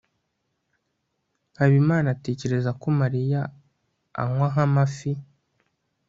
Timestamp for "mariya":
2.99-3.41